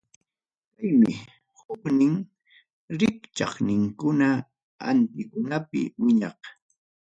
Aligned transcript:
Kaymi 0.75 1.11
huknin 1.59 2.15
rikchaqninkuna 2.99 4.27
Antikunapi 4.89 5.81
wiñaq. 6.03 6.39